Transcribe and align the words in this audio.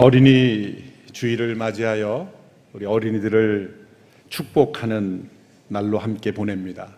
어린이 0.00 0.76
주일을 1.12 1.56
맞이하여 1.56 2.32
우리 2.72 2.86
어린이들을 2.86 3.86
축복하는 4.28 5.28
날로 5.66 5.98
함께 5.98 6.30
보냅니다. 6.30 6.94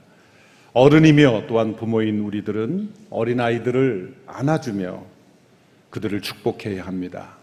어른이며 0.75 1.45
또한 1.49 1.77
부모인 1.77 2.19
우리들은 2.19 2.91
어린아이들을 3.09 4.17
안아주며 4.27 5.03
그들을 5.89 6.21
축복해야 6.21 6.85
합니다. 6.85 7.39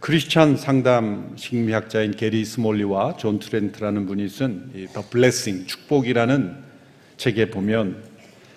크리스찬 0.00 0.56
상담 0.56 1.34
심리학자인 1.36 2.12
게리 2.12 2.42
스몰리와 2.46 3.18
존 3.18 3.40
트렌트라는 3.40 4.06
분이 4.06 4.26
쓴 4.30 4.72
The 4.72 4.88
Blessing, 5.10 5.66
축복이라는 5.66 6.56
책에 7.18 7.50
보면 7.50 8.02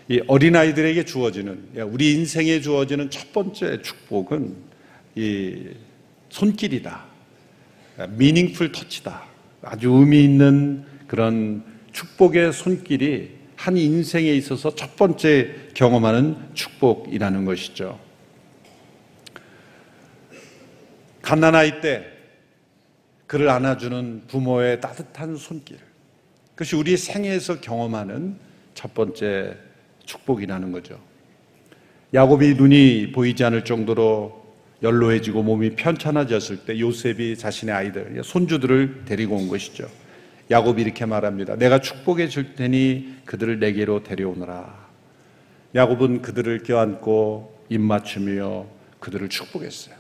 이 0.08 0.22
어린아이들에게 0.28 1.04
주어지는, 1.04 1.60
우리 1.88 2.14
인생에 2.14 2.62
주어지는 2.62 3.10
첫 3.10 3.34
번째 3.34 3.82
축복은 3.82 4.72
이 5.16 5.70
손길이다. 6.30 7.06
미닝풀 8.10 8.72
터치다. 8.72 9.24
아주 9.62 9.92
의미 9.92 10.24
있는 10.24 10.86
그런 11.08 11.64
축복의 11.92 12.52
손길이 12.54 13.38
한 13.56 13.78
인생에 13.78 14.30
있어서 14.34 14.76
첫 14.76 14.96
번째 14.96 15.70
경험하는 15.74 16.36
축복이라는 16.54 17.46
것이죠. 17.46 18.00
갓난아이 21.22 21.80
때 21.80 22.06
그를 23.28 23.50
안아주는 23.50 24.24
부모의 24.28 24.82
따뜻한 24.82 25.38
손길. 25.38 25.78
그것이 26.52 26.76
우리 26.76 26.98
생애에서 26.98 27.62
경험하는 27.62 28.38
첫 28.74 28.94
번째 28.94 29.58
축복이라는 30.06 30.72
거죠. 30.72 31.00
야곱이 32.14 32.56
눈이 32.56 33.12
보이지 33.12 33.44
않을 33.44 33.64
정도로 33.64 34.43
연로해지고 34.84 35.44
몸이 35.44 35.76
편찮아졌을 35.76 36.66
때 36.66 36.78
요셉이 36.80 37.38
자신의 37.38 37.74
아이들, 37.74 38.22
손주들을 38.24 39.06
데리고 39.06 39.38
온 39.38 39.48
것이죠. 39.48 39.90
야곱이 40.52 40.82
이렇게 40.82 41.06
말합니다. 41.06 41.56
내가 41.56 41.80
축복해 41.80 42.28
줄 42.28 42.56
테니 42.56 43.22
그들을 43.26 43.60
내게로 43.60 44.04
데려오너라. 44.04 44.84
야곱은 45.74 46.22
그들을 46.22 46.60
껴안고 46.64 47.64
입맞추며 47.70 48.68
그들을 49.00 49.30
축복했어요. 49.30 49.96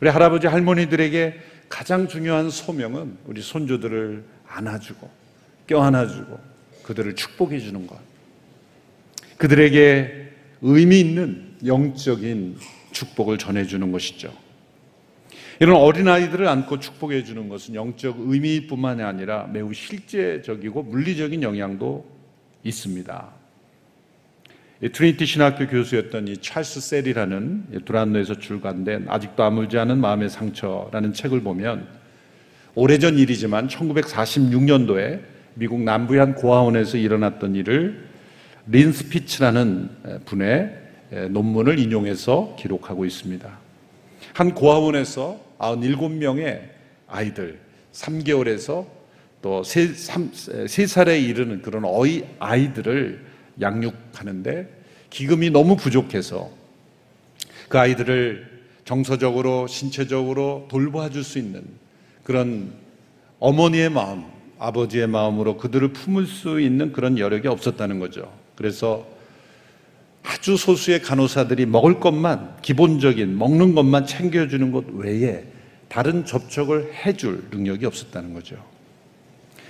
우리 0.00 0.10
할아버지 0.10 0.48
할머니들에게 0.48 1.40
가장 1.68 2.08
중요한 2.08 2.50
소명은 2.50 3.16
우리 3.26 3.40
손주들을 3.40 4.24
안아주고 4.48 5.08
껴안아주고 5.68 6.38
그들을 6.82 7.14
축복해 7.14 7.60
주는 7.60 7.86
것. 7.86 7.96
그들에게 9.36 10.30
의미 10.62 11.00
있는 11.00 11.54
영적인 11.64 12.56
축복을 12.92 13.38
전해주는 13.38 13.90
것이죠. 13.92 14.32
이런 15.60 15.76
어린아이들을 15.76 16.48
안고 16.48 16.80
축복해 16.80 17.22
주는 17.22 17.48
것은 17.48 17.74
영적 17.74 18.16
의미뿐만이 18.18 19.02
아니라 19.02 19.46
매우 19.52 19.74
실제적이고 19.74 20.82
물리적인 20.84 21.42
영향도 21.42 22.06
있습니다. 22.64 23.28
트리니티 24.92 25.26
신학교 25.26 25.66
교수였던 25.66 26.28
이 26.28 26.38
찰스 26.38 26.80
셀이라는 26.80 27.82
두란노에서 27.84 28.38
출간된 28.38 29.06
아직도 29.08 29.42
아물지 29.42 29.76
않은 29.76 29.98
마음의 29.98 30.30
상처라는 30.30 31.12
책을 31.12 31.42
보면 31.42 31.86
오래전 32.74 33.18
일이지만 33.18 33.68
1946년도에 33.68 35.20
미국 35.54 35.82
남부의 35.82 36.20
한 36.20 36.34
고아원에서 36.34 36.96
일어났던 36.96 37.56
일을 37.56 38.08
린스피츠라는 38.68 40.22
분의 40.24 40.79
논문을 41.10 41.78
인용해서 41.78 42.56
기록하고 42.58 43.04
있습니다. 43.04 43.58
한 44.32 44.54
고아원에서 44.54 45.40
97명의 45.58 46.62
아이들, 47.06 47.58
3개월에서 47.92 48.86
또 49.42 49.62
3, 49.62 49.94
3살에 50.30 51.22
이르는 51.22 51.62
그런 51.62 51.84
어이 51.84 52.24
아이들을 52.38 53.24
양육하는데 53.60 54.80
기금이 55.10 55.50
너무 55.50 55.76
부족해서 55.76 56.50
그 57.68 57.78
아이들을 57.78 58.48
정서적으로, 58.84 59.66
신체적으로 59.66 60.66
돌봐줄 60.70 61.24
수 61.24 61.38
있는 61.38 61.64
그런 62.22 62.72
어머니의 63.38 63.90
마음, 63.90 64.24
아버지의 64.58 65.06
마음으로 65.06 65.56
그들을 65.56 65.92
품을 65.92 66.26
수 66.26 66.60
있는 66.60 66.92
그런 66.92 67.18
여력이 67.18 67.48
없었다는 67.48 67.98
거죠. 67.98 68.32
그래서 68.54 69.06
아주 70.22 70.56
소수의 70.56 71.02
간호사들이 71.02 71.66
먹을 71.66 72.00
것만 72.00 72.60
기본적인 72.62 73.38
먹는 73.38 73.74
것만 73.74 74.06
챙겨주는 74.06 74.72
것 74.72 74.84
외에 74.92 75.44
다른 75.88 76.24
접촉을 76.24 76.92
해줄 76.94 77.48
능력이 77.50 77.84
없었다는 77.86 78.32
거죠. 78.34 78.56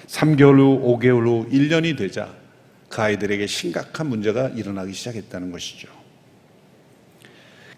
3개월 0.06 0.58
후, 0.58 0.98
5개월 0.98 1.26
후, 1.26 1.48
1년이 1.50 1.96
되자 1.96 2.28
그 2.88 3.00
아이들에게 3.00 3.46
심각한 3.46 4.08
문제가 4.08 4.48
일어나기 4.48 4.92
시작했다는 4.92 5.52
것이죠. 5.52 5.88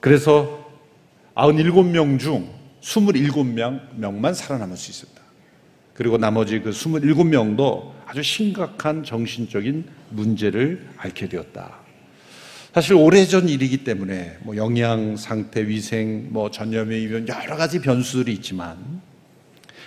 그래서 0.01 0.71
97명 1.37 2.19
중 2.19 2.49
27명만 2.81 4.35
살아남을 4.35 4.77
수 4.77 4.91
있었다. 4.91 5.23
그리고 5.95 6.17
나머지 6.17 6.61
그 6.61 6.71
27명도 6.71 7.93
아주 8.07 8.23
심각한 8.23 9.05
정신적인 9.05 9.85
문제를 10.11 10.89
앓게 10.97 11.29
되었다. 11.29 11.82
사실 12.75 12.95
오래전 12.95 13.51
일이기 13.51 13.85
때문에 13.85 14.39
뭐 14.41 14.57
영양 14.57 15.15
상태, 15.17 15.67
위생, 15.69 16.29
뭐 16.31 16.51
전염의 16.51 17.03
이변 17.03 17.29
여러 17.29 17.57
가지 17.57 17.83
변수들이 17.83 18.33
있지만 18.33 19.03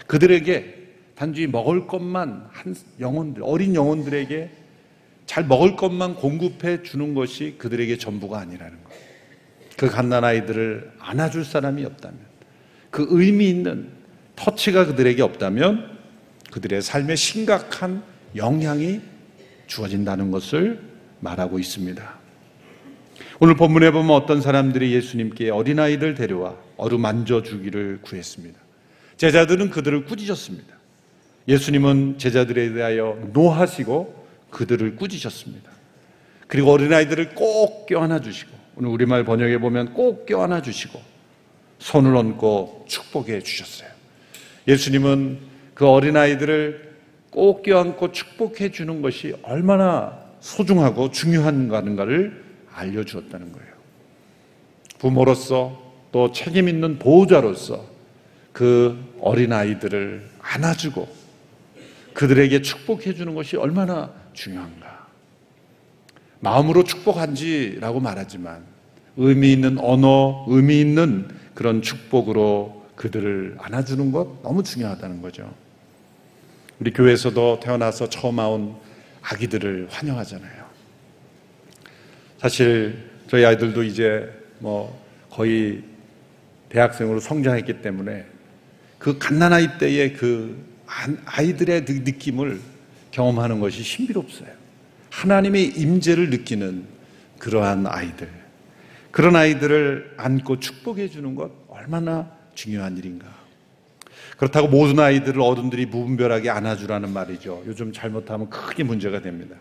그들에게 0.06 0.76
단지 1.16 1.48
먹을 1.48 1.88
것만 1.88 2.48
한 2.52 2.76
영혼들, 3.00 3.42
어린 3.44 3.74
영혼들에게 3.74 4.52
잘 5.26 5.46
먹을 5.46 5.76
것만 5.76 6.16
공급해 6.16 6.84
주는 6.84 7.16
것이 7.16 7.56
그들에게 7.58 7.98
전부가 7.98 8.40
아니라는 8.40 8.78
거예요. 8.84 9.02
그 9.78 9.90
갓난아이들을 9.90 10.92
안아줄 11.00 11.44
사람이 11.44 11.84
없다면, 11.86 12.20
그 12.92 13.08
의미 13.10 13.50
있는 13.50 13.90
터치가 14.36 14.86
그들에게 14.86 15.24
없다면 15.24 15.98
그들의 16.52 16.84
삶에 16.84 17.16
심각한 17.16 18.04
영향이 18.36 19.02
주어진다는 19.66 20.30
것을 20.30 20.82
말하고 21.22 21.58
있습니다. 21.58 22.25
오늘 23.42 23.56
본문에 23.56 23.92
보면 23.92 24.16
어떤 24.16 24.40
사람들이 24.40 24.94
예수님께 24.94 25.50
어린아이들 25.50 26.16
데려와 26.16 26.56
어루만져 26.78 27.44
주기를 27.44 28.00
구했습니다. 28.02 28.58
제자들은 29.18 29.72
그들을 29.72 30.06
꾸짖었습니다. 30.06 30.74
예수님은 31.50 32.18
제자들에 32.18 32.72
대하여 32.74 33.20
노하시고 33.34 34.26
그들을 34.52 34.96
꾸짖으셨습니다. 34.96 35.70
그리고 36.48 36.72
어린아이들을 36.72 37.36
꼭 37.36 37.86
껴안아 37.88 38.22
주시고 38.22 38.52
오늘 38.78 38.90
우리말 38.90 39.26
번역에 39.26 39.58
보면 39.58 39.94
꼭 39.94 40.26
껴안아 40.26 40.62
주시고 40.62 41.02
손을 41.80 42.16
얹고 42.16 42.86
축복해 42.88 43.42
주셨어요. 43.42 43.90
예수님은 44.66 45.40
그 45.74 45.86
어린아이들을 45.88 46.96
꼭 47.32 47.64
껴안고 47.64 48.14
축복해 48.14 48.72
주는 48.72 49.02
것이 49.02 49.36
얼마나 49.44 50.18
소중하고 50.40 51.12
중요한가를 51.12 52.45
알려주었다는 52.76 53.52
거예요. 53.52 53.74
부모로서 55.00 55.82
또 56.12 56.32
책임 56.32 56.70
있는 56.70 57.00
보호자로서 57.00 57.86
그 58.54 58.98
어린아이들을 59.20 60.30
안아주고 60.40 61.08
그들에게 62.14 62.62
축복해 62.62 63.14
주는 63.14 63.36
것이 63.36 63.58
얼마나 63.58 64.14
중요한가. 64.34 65.08
마음으로 66.40 66.84
축복한지라고 66.84 68.00
말하지만 68.00 68.64
의미 69.18 69.52
있는 69.52 69.78
언어, 69.80 70.46
의미 70.48 70.80
있는 70.80 71.28
그런 71.54 71.82
축복으로 71.82 72.86
그들을 72.96 73.58
안아주는 73.60 74.12
것 74.12 74.42
너무 74.44 74.64
중요하다는 74.64 75.22
거죠. 75.22 75.54
우리 76.80 76.92
교회에서도 76.92 77.60
태어나서 77.62 78.10
처음 78.10 78.38
나온 78.38 78.76
아기들을 79.22 79.88
환영하잖아요. 79.90 80.55
사실 82.38 83.10
저희 83.28 83.46
아이들도 83.46 83.84
이제 83.84 84.30
뭐 84.60 85.02
거의 85.30 85.84
대학생으로 86.70 87.20
성장했기 87.20 87.82
때문에 87.82 88.26
그 88.98 89.18
갓난아이 89.18 89.78
때의 89.78 90.14
그 90.14 90.58
아이들의 91.26 91.86
그 91.86 91.92
느낌을 91.92 92.60
경험하는 93.12 93.60
것이 93.60 93.84
신비롭어요. 93.84 94.50
하나님의 95.10 95.66
임재를 95.78 96.30
느끼는 96.30 96.86
그러한 97.40 97.88
아이들. 97.88 98.30
그런 99.12 99.36
아이들을 99.36 100.16
안고 100.18 100.60
축복해 100.60 101.08
주는 101.08 101.36
것 101.36 101.52
얼마나 101.70 102.30
중요한 102.54 102.98
일인가. 102.98 103.28
그렇다고 104.38 104.68
모든 104.68 105.00
아이들을 105.00 105.42
어른들이 105.42 105.86
무분별하게 105.86 106.50
안아주라는 106.50 107.14
말이죠. 107.14 107.64
요즘 107.68 107.94
잘못하면 107.94 108.50
크게 108.50 108.84
문제가 108.84 109.22
됩니다. 109.22 109.56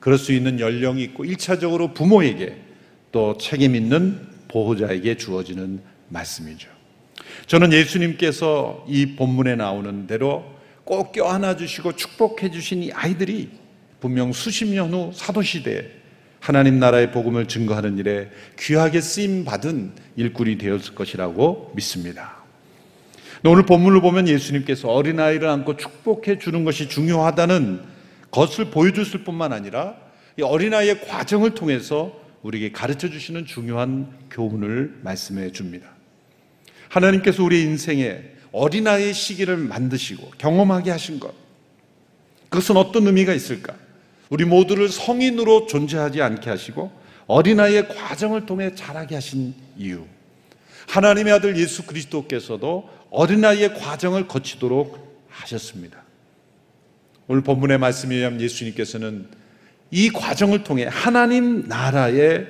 그럴 0.00 0.18
수 0.18 0.32
있는 0.32 0.60
연령이 0.60 1.02
있고 1.04 1.24
1차적으로 1.24 1.94
부모에게 1.94 2.56
또 3.12 3.36
책임 3.38 3.74
있는 3.74 4.20
보호자에게 4.48 5.16
주어지는 5.16 5.80
말씀이죠. 6.08 6.68
저는 7.46 7.72
예수님께서 7.72 8.84
이 8.88 9.16
본문에 9.16 9.56
나오는 9.56 10.06
대로 10.06 10.44
꼭 10.84 11.12
껴안아 11.12 11.56
주시고 11.56 11.96
축복해 11.96 12.50
주신 12.50 12.82
이 12.82 12.92
아이들이 12.92 13.50
분명 14.00 14.32
수십 14.32 14.66
년 14.66 14.92
후 14.92 15.10
사도시대에 15.14 15.82
하나님 16.38 16.78
나라의 16.78 17.10
복음을 17.10 17.48
증거하는 17.48 17.98
일에 17.98 18.30
귀하게 18.58 19.00
쓰임 19.00 19.44
받은 19.44 19.92
일꾼이 20.14 20.58
되었을 20.58 20.94
것이라고 20.94 21.72
믿습니다. 21.74 22.36
오늘 23.44 23.64
본문을 23.66 24.00
보면 24.00 24.28
예수님께서 24.28 24.88
어린아이를 24.88 25.48
안고 25.48 25.76
축복해 25.76 26.38
주는 26.38 26.64
것이 26.64 26.88
중요하다는 26.88 27.95
것을 28.36 28.66
보여줬을 28.66 29.24
뿐만 29.24 29.54
아니라 29.54 29.96
이 30.38 30.42
어린아이의 30.42 31.06
과정을 31.06 31.54
통해서 31.54 32.20
우리에게 32.42 32.70
가르쳐 32.70 33.08
주시는 33.08 33.46
중요한 33.46 34.12
교훈을 34.30 35.00
말씀해 35.02 35.52
줍니다. 35.52 35.88
하나님께서 36.90 37.42
우리 37.42 37.62
인생에 37.62 38.20
어린아이의 38.52 39.14
시기를 39.14 39.56
만드시고 39.56 40.32
경험하게 40.36 40.90
하신 40.90 41.18
것. 41.18 41.32
그것은 42.50 42.76
어떤 42.76 43.06
의미가 43.06 43.32
있을까? 43.32 43.74
우리 44.28 44.44
모두를 44.44 44.90
성인으로 44.90 45.66
존재하지 45.66 46.20
않게 46.20 46.50
하시고 46.50 46.92
어린아이의 47.26 47.88
과정을 47.88 48.44
통해 48.44 48.74
자라게 48.74 49.14
하신 49.14 49.54
이유. 49.78 50.04
하나님의 50.88 51.32
아들 51.32 51.56
예수 51.56 51.84
그리스도께서도 51.86 52.88
어린아이의 53.10 53.74
과정을 53.74 54.28
거치도록 54.28 55.26
하셨습니다. 55.30 56.05
오늘 57.28 57.42
본문의 57.42 57.78
말씀에 57.78 58.14
의하면 58.16 58.40
예수님께서는 58.40 59.26
이 59.90 60.10
과정을 60.10 60.62
통해 60.62 60.86
하나님 60.88 61.66
나라의 61.66 62.46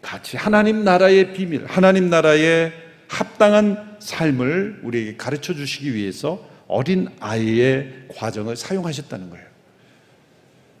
가치, 0.00 0.36
하나님 0.36 0.84
나라의 0.84 1.32
비밀, 1.32 1.64
하나님 1.66 2.10
나라의 2.10 2.72
합당한 3.08 3.96
삶을 3.98 4.80
우리에게 4.82 5.16
가르쳐 5.16 5.54
주시기 5.54 5.94
위해서 5.94 6.48
어린 6.66 7.08
아이의 7.20 8.06
과정을 8.14 8.56
사용하셨다는 8.56 9.30
거예요. 9.30 9.46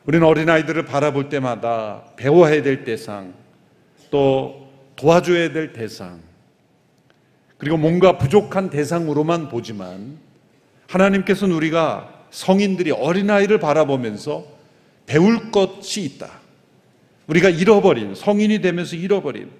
우리는 0.06 0.26
어린 0.26 0.48
아이들을 0.48 0.84
바라볼 0.86 1.28
때마다 1.28 2.04
배워야 2.16 2.62
될 2.62 2.84
대상, 2.84 3.34
또 4.10 4.72
도와줘야 4.96 5.52
될 5.52 5.72
대상, 5.72 6.20
그리고 7.58 7.76
뭔가 7.76 8.18
부족한 8.18 8.70
대상으로만 8.70 9.48
보지만 9.48 10.18
하나님께서는 10.88 11.54
우리가 11.54 12.21
성인들이 12.32 12.90
어린아이를 12.90 13.60
바라보면서 13.60 14.44
배울 15.06 15.52
것이 15.52 16.02
있다. 16.02 16.40
우리가 17.28 17.48
잃어버린, 17.48 18.14
성인이 18.14 18.60
되면서 18.60 18.96
잃어버린 18.96 19.50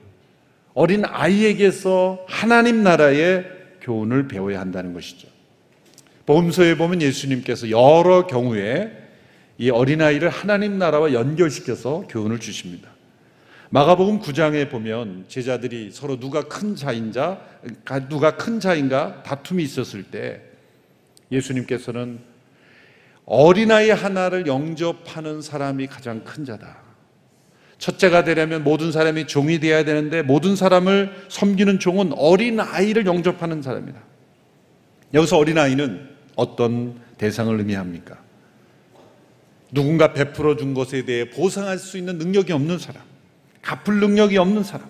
어린 0.74 1.04
아이에게서 1.04 2.24
하나님 2.26 2.82
나라의 2.82 3.44
교훈을 3.82 4.26
배워야 4.26 4.60
한다는 4.60 4.94
것이죠. 4.94 5.28
복음서에 6.26 6.76
보면 6.76 7.02
예수님께서 7.02 7.70
여러 7.70 8.26
경우에 8.26 8.90
이 9.58 9.70
어린아이를 9.70 10.28
하나님 10.30 10.78
나라와 10.78 11.12
연결시켜서 11.12 12.06
교훈을 12.08 12.40
주십니다. 12.40 12.88
마가복음 13.70 14.20
9장에 14.20 14.70
보면 14.70 15.26
제자들이 15.28 15.90
서로 15.92 16.18
누가 16.18 16.42
큰 16.42 16.74
자인자, 16.74 17.40
누가 18.08 18.36
큰 18.36 18.60
자인가 18.60 19.22
다툼이 19.22 19.62
있었을 19.62 20.04
때 20.04 20.42
예수님께서는 21.30 22.31
어린아이 23.24 23.90
하나를 23.90 24.46
영접하는 24.46 25.42
사람이 25.42 25.86
가장 25.86 26.24
큰 26.24 26.44
자다. 26.44 26.78
첫째가 27.78 28.24
되려면 28.24 28.62
모든 28.62 28.92
사람이 28.92 29.26
종이 29.26 29.58
되어야 29.58 29.84
되는데 29.84 30.22
모든 30.22 30.54
사람을 30.54 31.12
섬기는 31.28 31.78
종은 31.78 32.12
어린아이를 32.12 33.06
영접하는 33.06 33.60
사람이다. 33.62 34.00
여기서 35.14 35.38
어린아이는 35.38 36.08
어떤 36.36 37.00
대상을 37.18 37.56
의미합니까? 37.58 38.18
누군가 39.72 40.12
베풀어 40.12 40.56
준 40.56 40.74
것에 40.74 41.04
대해 41.04 41.30
보상할 41.30 41.78
수 41.78 41.98
있는 41.98 42.18
능력이 42.18 42.52
없는 42.52 42.78
사람, 42.78 43.02
갚을 43.62 44.00
능력이 44.00 44.36
없는 44.38 44.62
사람, 44.62 44.88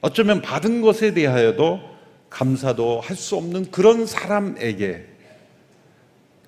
어쩌면 0.00 0.42
받은 0.42 0.80
것에 0.80 1.14
대하여도 1.14 1.80
감사도 2.30 3.00
할 3.00 3.16
수 3.16 3.36
없는 3.36 3.70
그런 3.70 4.06
사람에게 4.06 5.06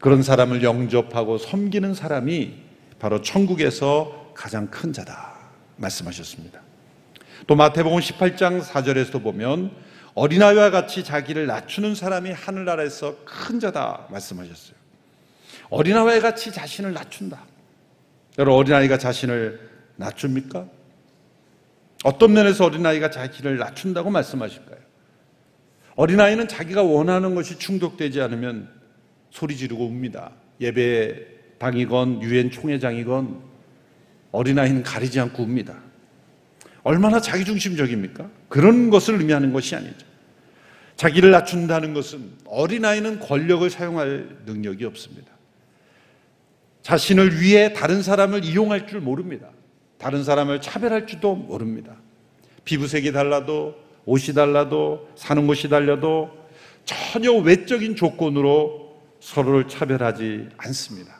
그런 0.06 0.22
사람을 0.22 0.62
영접하고 0.62 1.36
섬기는 1.36 1.92
사람이 1.92 2.54
바로 3.00 3.22
천국에서 3.22 4.30
가장 4.36 4.68
큰 4.68 4.92
자다 4.92 5.34
말씀하셨습니다. 5.78 6.60
또 7.48 7.56
마태복음 7.56 7.98
18장 7.98 8.62
4절에서 8.62 9.20
보면 9.20 9.72
어린아이와 10.14 10.70
같이 10.70 11.02
자기를 11.02 11.48
낮추는 11.48 11.96
사람이 11.96 12.30
하늘나라에서 12.30 13.16
큰 13.24 13.58
자다 13.58 14.06
말씀하셨어요. 14.10 14.76
어린아이와 15.70 16.20
같이 16.20 16.52
자신을 16.52 16.92
낮춘다. 16.92 17.42
여러분 18.38 18.60
어린아이가 18.60 18.98
자신을 18.98 19.58
낮춥니까? 19.96 20.68
어떤 22.04 22.32
면에서 22.32 22.66
어린아이가 22.66 23.10
자기를 23.10 23.58
낮춘다고 23.58 24.10
말씀하실까요? 24.10 24.78
어린아이는 25.96 26.46
자기가 26.46 26.84
원하는 26.84 27.34
것이 27.34 27.58
충족되지 27.58 28.20
않으면 28.20 28.75
소리 29.36 29.54
지르고 29.54 29.84
웁니다. 29.84 30.32
예배 30.62 31.14
당이건 31.58 32.22
유엔 32.22 32.50
총회장이건 32.50 33.38
어린아이는 34.32 34.82
가리지 34.82 35.20
않고 35.20 35.42
웁니다. 35.42 35.76
얼마나 36.82 37.20
자기중심적입니까? 37.20 38.30
그런 38.48 38.88
것을 38.88 39.16
의미하는 39.18 39.52
것이 39.52 39.76
아니죠. 39.76 40.06
자기를 40.96 41.32
낮춘다는 41.32 41.92
것은 41.92 42.30
어린아이는 42.46 43.20
권력을 43.20 43.68
사용할 43.68 44.38
능력이 44.46 44.86
없습니다. 44.86 45.30
자신을 46.80 47.38
위해 47.42 47.74
다른 47.74 48.02
사람을 48.02 48.42
이용할 48.42 48.86
줄 48.86 49.02
모릅니다. 49.02 49.50
다른 49.98 50.24
사람을 50.24 50.62
차별할 50.62 51.06
줄도 51.06 51.34
모릅니다. 51.34 51.94
피부색이 52.64 53.12
달라도 53.12 53.74
옷이 54.06 54.34
달라도 54.34 55.10
사는 55.14 55.46
곳이 55.46 55.68
달라도 55.68 56.30
전혀 56.86 57.32
외적인 57.32 57.96
조건으로 57.96 58.85
서로를 59.26 59.66
차별하지 59.66 60.50
않습니다. 60.56 61.16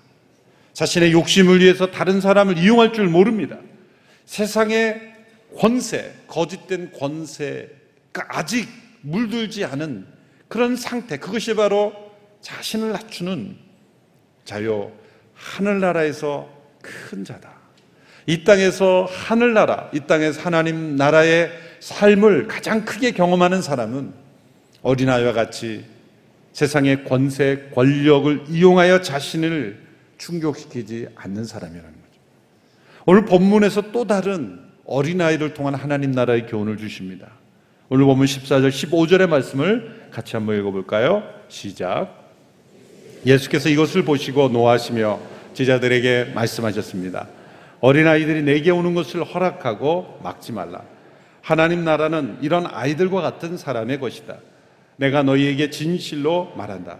자신의 0.74 1.10
욕심을 1.10 1.60
위해서 1.60 1.90
다른 1.90 2.20
사람을 2.20 2.56
이용할 2.56 2.92
줄 2.92 3.08
모릅니다. 3.08 3.58
세상의 4.26 5.14
권세, 5.58 6.14
거짓된 6.28 6.92
권세가 6.92 8.26
아직 8.28 8.68
물들지 9.00 9.64
않은 9.64 10.06
그런 10.46 10.76
상태, 10.76 11.16
그것이 11.16 11.54
바로 11.54 11.92
자신을 12.42 12.92
낮추는 12.92 13.56
자유, 14.44 14.92
하늘나라에서 15.34 16.48
큰 16.80 17.24
자다. 17.24 17.50
이 18.26 18.44
땅에서 18.44 19.08
하늘나라, 19.10 19.90
이 19.92 20.00
땅에서 20.06 20.42
하나님 20.42 20.94
나라의 20.94 21.50
삶을 21.80 22.46
가장 22.46 22.84
크게 22.84 23.10
경험하는 23.10 23.62
사람은 23.62 24.14
어린아이와 24.82 25.32
같이 25.32 25.95
세상의 26.56 27.04
권세, 27.04 27.68
권력을 27.74 28.44
이용하여 28.48 29.02
자신을 29.02 29.78
충족시키지 30.16 31.06
않는 31.14 31.44
사람이라는 31.44 31.82
거죠. 31.82 32.20
오늘 33.04 33.26
본문에서 33.26 33.92
또 33.92 34.06
다른 34.06 34.60
어린아이를 34.86 35.52
통한 35.52 35.74
하나님 35.74 36.12
나라의 36.12 36.46
교훈을 36.46 36.78
주십니다. 36.78 37.28
오늘 37.90 38.06
본문 38.06 38.24
14절, 38.24 38.70
15절의 38.70 39.28
말씀을 39.28 40.08
같이 40.10 40.34
한번 40.34 40.58
읽어볼까요? 40.58 41.24
시작. 41.48 42.32
예수께서 43.26 43.68
이것을 43.68 44.06
보시고 44.06 44.48
노하시며 44.48 45.20
제자들에게 45.52 46.32
말씀하셨습니다. 46.34 47.28
어린아이들이 47.80 48.44
내게 48.44 48.70
오는 48.70 48.94
것을 48.94 49.24
허락하고 49.24 50.20
막지 50.22 50.52
말라. 50.52 50.80
하나님 51.42 51.84
나라는 51.84 52.38
이런 52.40 52.66
아이들과 52.66 53.20
같은 53.20 53.58
사람의 53.58 54.00
것이다. 54.00 54.36
내가 54.96 55.22
너희에게 55.22 55.70
진실로 55.70 56.52
말한다. 56.56 56.98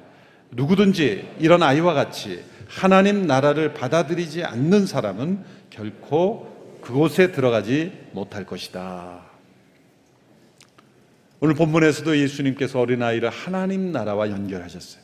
누구든지 0.50 1.28
이런 1.38 1.62
아이와 1.62 1.94
같이 1.94 2.42
하나님 2.68 3.26
나라를 3.26 3.74
받아들이지 3.74 4.44
않는 4.44 4.86
사람은 4.86 5.44
결코 5.70 6.78
그곳에 6.80 7.32
들어가지 7.32 7.92
못할 8.12 8.44
것이다. 8.44 9.24
오늘 11.40 11.54
본문에서도 11.54 12.18
예수님께서 12.18 12.80
어린아이를 12.80 13.28
하나님 13.28 13.92
나라와 13.92 14.30
연결하셨어요. 14.30 15.02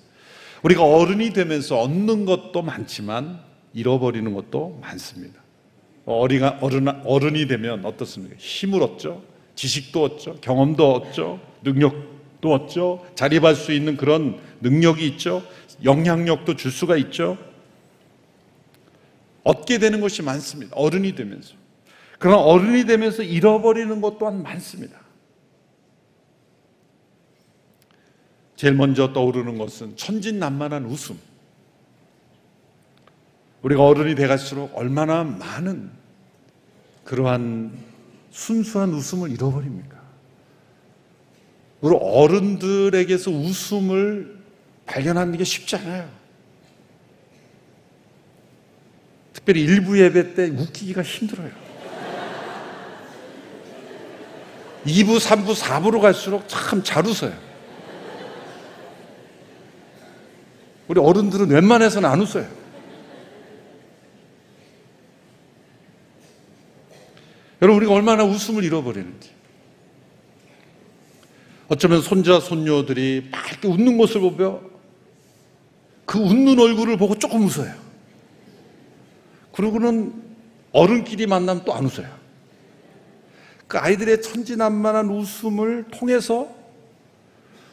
우리가 0.63 0.85
어른이 0.85 1.33
되면서 1.33 1.81
얻는 1.81 2.25
것도 2.25 2.63
많지만 2.63 3.41
잃어버리는 3.75 4.33
것도 4.33 4.79
많습니다. 4.81 5.41
어린아, 6.05 6.59
어른, 6.61 6.89
어른이 7.05 7.47
되면 7.49 7.85
어떻습니까? 7.85 8.37
힘을 8.39 8.83
얻죠. 8.83 9.23
지식도 9.55 10.03
얻죠. 10.03 10.37
경험도 10.41 10.93
얻죠. 10.95 11.41
능력 11.63 11.95
도 12.43 12.53
얻죠. 12.53 13.07
자립할 13.15 13.55
수 13.55 13.73
있는 13.73 13.97
그런 13.97 14.39
능력이 14.61 15.07
있죠. 15.11 15.43
영향력도 15.85 16.57
줄 16.57 16.73
수가 16.73 16.97
있죠. 16.97 17.39
얻게 19.45 19.79
되는 19.79 20.01
것이 20.01 20.23
많습니다. 20.23 20.77
어른이 20.77 21.15
되면서. 21.15 21.55
그러나 22.19 22.39
어른이 22.39 22.85
되면서 22.85 23.23
잃어버리는 23.23 24.01
것 24.01 24.19
또한 24.19 24.43
많습니다. 24.43 25.01
제일 28.57 28.75
먼저 28.75 29.13
떠오르는 29.13 29.57
것은 29.57 29.97
천진난만한 29.97 30.85
웃음. 30.85 31.19
우리가 33.63 33.85
어른이 33.85 34.17
돼갈수록 34.17 34.77
얼마나 34.77 35.23
많은 35.23 35.91
그러한 37.05 37.73
순수한 38.33 38.91
웃음을 38.91 39.31
잃어버립니까? 39.31 40.02
우리 41.83 41.97
어른들에게서 42.01 43.31
웃음을 43.31 44.39
발견하는 44.87 45.37
게 45.37 45.43
쉽지 45.45 45.77
않아요. 45.77 46.09
특별히 49.33 49.63
일부 49.63 50.01
예배 50.01 50.35
때 50.35 50.49
웃기기가 50.49 51.03
힘들어요. 51.03 51.51
2부, 54.87 55.19
3부, 55.19 55.55
4부로 55.55 56.01
갈수록 56.01 56.49
참 56.49 56.83
잘 56.83 57.05
웃어요. 57.07 57.37
우리 60.87 61.01
어른들은 61.01 61.51
웬만해서는 61.51 62.09
안 62.09 62.21
웃어요. 62.21 62.49
여러분, 67.61 67.79
우리가 67.79 67.93
얼마나 67.93 68.25
웃음을 68.25 68.63
잃어버리는지. 68.63 69.42
어쩌면 71.69 72.03
손자, 72.03 72.41
손녀들이 72.41 73.29
막 73.31 73.49
이렇게 73.51 73.69
웃는 73.69 73.97
모습을 73.97 74.33
보며 74.33 74.61
그 76.05 76.19
웃는 76.19 76.59
얼굴을 76.59 76.97
보고 76.97 77.19
조금 77.19 77.45
웃어요. 77.45 77.73
그러고는 79.53 80.13
어른끼리 80.73 81.27
만나면 81.27 81.65
또 81.65 81.73
안 81.73 81.85
웃어요. 81.85 82.09
그 83.69 83.79
아이들의 83.79 84.21
천진난만한 84.21 85.09
웃음을 85.09 85.85
통해서 85.91 86.55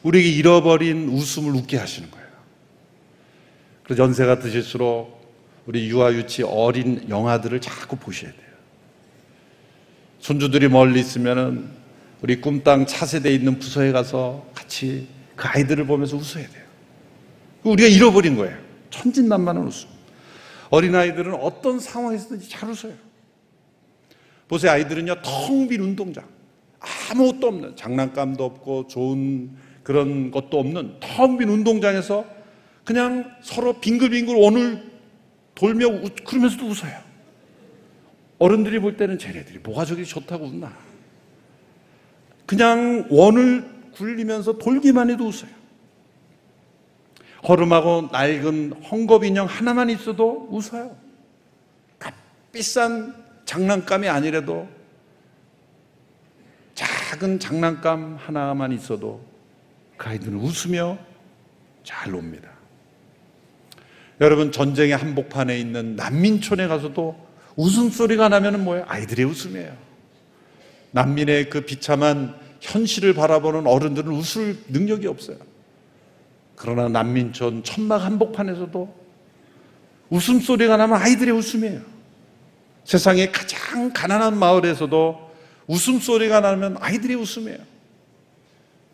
우리에게 0.03 0.29
잃어버린 0.29 1.09
웃음을 1.09 1.53
웃게 1.55 1.77
하시는 1.77 2.09
거예요. 2.09 2.27
그래서 3.83 4.03
연세가 4.03 4.39
드실수록 4.39 5.19
우리 5.65 5.89
유아 5.89 6.13
유치 6.13 6.43
어린 6.43 7.09
영화들을 7.09 7.59
자꾸 7.59 7.97
보셔야 7.97 8.31
돼요. 8.31 8.49
손주들이 10.19 10.69
멀리 10.69 10.99
있으면은 10.99 11.69
우리 12.21 12.41
꿈땅 12.41 12.85
차세대에 12.85 13.33
있는 13.33 13.59
부서에 13.59 13.91
가서 13.91 14.45
같이 14.53 15.07
그 15.35 15.47
아이들을 15.47 15.85
보면서 15.85 16.17
웃어야 16.17 16.47
돼요. 16.47 16.63
우리가 17.63 17.87
잃어버린 17.87 18.35
거예요. 18.35 18.57
천진난만한 18.89 19.65
웃음. 19.65 19.87
어린아이들은 20.69 21.33
어떤 21.35 21.79
상황에서든지 21.79 22.49
잘 22.49 22.69
웃어요. 22.69 22.93
보세요. 24.47 24.71
아이들은요, 24.71 25.21
텅 25.21 25.67
빈 25.67 25.81
운동장. 25.81 26.25
아무것도 27.11 27.47
없는, 27.47 27.75
장난감도 27.75 28.43
없고 28.43 28.87
좋은 28.87 29.51
그런 29.83 30.31
것도 30.31 30.59
없는 30.59 30.97
텅 30.99 31.37
빈 31.37 31.49
운동장에서 31.49 32.25
그냥 32.83 33.31
서로 33.41 33.79
빙글빙글 33.79 34.35
원을 34.35 34.89
돌며 35.55 35.87
웃, 35.87 36.15
그러면서도 36.25 36.65
웃어요. 36.65 36.97
어른들이 38.39 38.79
볼 38.79 38.97
때는 38.97 39.19
쟤네들이 39.19 39.59
뭐가 39.59 39.85
저기 39.85 40.05
좋다고 40.05 40.45
웃나. 40.45 40.88
그냥 42.49 43.05
원을 43.11 43.63
굴리면서 43.91 44.57
돌기만 44.57 45.11
해도 45.11 45.27
웃어요. 45.27 45.51
허름하고 47.47 48.09
낡은 48.11 48.81
헝겊 48.85 49.23
인형 49.23 49.45
하나만 49.45 49.91
있어도 49.91 50.47
웃어요. 50.49 50.97
비싼 52.51 53.13
장난감이 53.45 54.09
아니라도 54.09 54.67
작은 56.73 57.37
장난감 57.37 58.17
하나만 58.19 58.71
있어도 58.71 59.23
그 59.95 60.09
아이들은 60.09 60.33
웃으며 60.39 60.97
잘 61.83 62.11
놉니다. 62.11 62.49
여러분 64.21 64.51
전쟁의 64.51 64.97
한복판에 64.97 65.59
있는 65.59 65.95
난민촌에 65.95 66.67
가서도 66.67 67.15
웃음소리가 67.57 68.27
나면 68.29 68.63
뭐예요? 68.63 68.85
아이들의 68.87 69.23
웃음이에요. 69.27 69.88
난민의 70.91 71.49
그 71.49 71.61
비참한 71.61 72.35
현실을 72.61 73.13
바라보는 73.13 73.67
어른들은 73.67 74.11
웃을 74.11 74.57
능력이 74.67 75.07
없어요. 75.07 75.37
그러나 76.55 76.89
난민촌 76.89 77.63
천막 77.63 78.03
한복판에서도 78.03 78.99
웃음소리가 80.09 80.77
나면 80.77 81.01
아이들의 81.01 81.33
웃음이에요. 81.33 81.81
세상의 82.83 83.31
가장 83.31 83.93
가난한 83.93 84.37
마을에서도 84.37 85.31
웃음소리가 85.67 86.41
나면 86.41 86.77
아이들의 86.79 87.15
웃음이에요. 87.15 87.59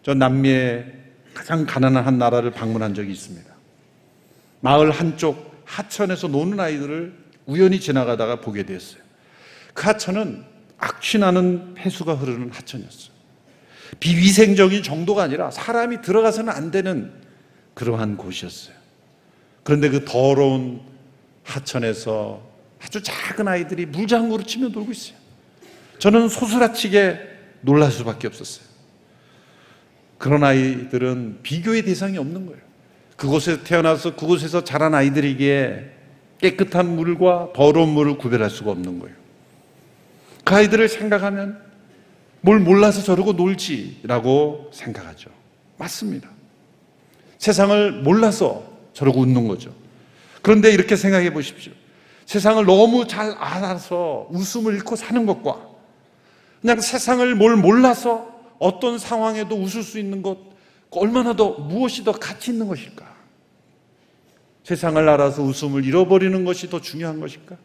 저 0.04 0.14
남미의 0.14 0.94
가장 1.34 1.66
가난한 1.66 2.06
한 2.06 2.18
나라를 2.18 2.52
방문한 2.52 2.94
적이 2.94 3.14
있습니다. 3.14 3.54
마을 4.62 4.92
한쪽 4.92 5.64
하천에서 5.66 6.28
노는 6.28 6.60
아이들을 6.60 7.14
우연히 7.46 7.80
지나가다가 7.80 8.42
보게 8.42 8.66
됐어요. 8.66 9.02
그 9.74 9.86
하천은 9.86 10.44
악취나는 10.78 11.76
폐수가 11.76 12.16
흐르는 12.16 12.52
하천이었어요. 12.52 13.16
비위생적인 14.00 14.84
정도가 14.84 15.24
아니라 15.24 15.52
사람이 15.52 16.02
들어가서는 16.02 16.52
안 16.52 16.72
되는 16.72 17.14
그러한 17.74 18.18
곳이었어요. 18.18 18.76
그런데 19.64 19.90
그 19.90 20.06
더러운 20.06 20.82
하천에서 21.44 22.42
아주 22.82 23.02
작은 23.02 23.48
아이들이 23.48 23.86
물장구로 23.86 24.44
치며 24.44 24.70
놀고 24.70 24.92
있어요. 24.92 25.18
저는 26.00 26.30
소스라치게 26.30 27.20
놀랄 27.62 27.92
수밖에 27.92 28.28
없었어요. 28.28 28.66
그런 30.18 30.44
아이들은 30.44 31.40
비교의 31.44 31.84
대상이 31.84 32.18
없는 32.18 32.46
거예요. 32.46 32.62
그곳에 33.16 33.64
태어나서 33.64 34.16
그곳에서 34.16 34.64
자란 34.64 34.94
아이들에게 34.94 35.92
깨끗한 36.40 36.96
물과 36.96 37.54
더러운 37.56 37.90
물을 37.90 38.18
구별할 38.18 38.50
수가 38.50 38.72
없는 38.72 39.00
거예요. 39.00 39.25
그 40.46 40.56
아이들을 40.56 40.88
생각하면 40.88 41.60
뭘 42.40 42.60
몰라서 42.60 43.02
저러고 43.02 43.34
놀지라고 43.34 44.70
생각하죠. 44.72 45.32
맞습니다. 45.78 46.30
세상을 47.40 48.04
몰라서 48.04 48.64
저러고 48.94 49.22
웃는 49.22 49.48
거죠. 49.48 49.74
그런데 50.42 50.72
이렇게 50.72 50.96
생각해 50.96 51.34
보십시오. 51.34 51.74
세상을 52.26 52.64
너무 52.66 53.08
잘 53.08 53.32
알아서 53.32 54.28
웃음을 54.30 54.76
잃고 54.76 54.96
사는 54.96 55.26
것과 55.26 55.68
그냥 56.62 56.80
세상을 56.80 57.36
뭘 57.36 57.56
몰라서 57.56 58.34
어떤 58.60 58.98
상황에도 59.00 59.56
웃을 59.56 59.84
수 59.84 60.00
있는 60.00 60.22
것 60.22 60.38
얼마나 60.92 61.36
더 61.36 61.50
무엇이 61.52 62.04
더 62.04 62.12
가치 62.12 62.52
있는 62.52 62.68
것일까? 62.68 63.06
세상을 64.64 65.10
알아서 65.10 65.42
웃음을 65.42 65.84
잃어버리는 65.84 66.46
것이 66.46 66.70
더 66.70 66.80
중요한 66.80 67.20
것일까? 67.20 67.58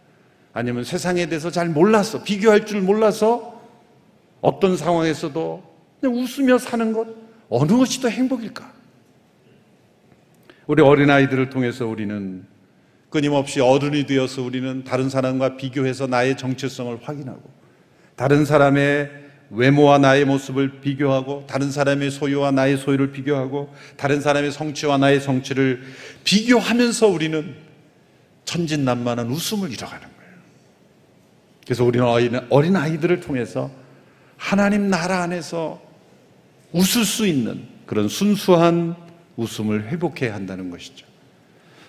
아니면 0.53 0.85
세상에 0.85 1.27
대해서 1.27 1.51
잘 1.51 1.69
몰라서 1.69 2.23
비교할 2.23 2.67
줄 2.67 2.81
몰라서 2.81 3.61
어떤 4.41 4.77
상황에서도 4.77 5.63
웃으며 6.03 6.59
사는 6.59 6.93
것 6.93 7.07
어느 7.49 7.73
것이 7.73 8.01
더 8.01 8.09
행복일까? 8.09 8.73
우리 10.67 10.83
어린아이들을 10.83 11.51
통해서 11.51 11.87
우리는 11.87 12.45
끊임없이 13.11 13.61
어른이 13.61 14.07
되어서 14.07 14.43
우리는 14.43 14.85
다른 14.85 15.11
사람과 15.11 15.57
비교해서 15.57 16.07
나의 16.07 16.37
정체성을 16.37 16.97
확인하고 17.03 17.43
다른 18.15 18.45
사람의 18.45 19.11
외모와 19.51 19.99
나의 19.99 20.25
모습을 20.27 20.81
비교하고 20.81 21.45
다른 21.49 21.73
사람의 21.73 22.13
소유와 22.13 22.53
나의 22.53 22.77
소유를 22.77 23.11
비교하고 23.11 23.75
다른 23.97 24.21
사람의 24.21 24.53
성취와 24.53 24.99
나의 24.99 25.21
성취를 25.21 25.83
비교하면서 26.23 27.09
우리는 27.09 27.57
천진난만한 28.45 29.29
웃음을 29.29 29.73
잃어가는. 29.73 30.10
그래서 31.71 31.85
우리는 31.85 32.05
어린 32.51 32.75
아이들을 32.75 33.21
통해서 33.21 33.71
하나님 34.37 34.91
나라 34.91 35.23
안에서 35.23 35.81
웃을 36.73 37.05
수 37.05 37.29
있는 37.29 37.63
그런 37.87 38.09
순수한 38.09 38.97
웃음을 39.37 39.87
회복해야 39.87 40.35
한다는 40.35 40.71
것이죠. 40.71 41.07